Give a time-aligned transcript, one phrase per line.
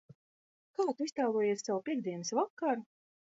[0.77, 2.87] Kā Tu iztēlojies savu piektdienas vakaru?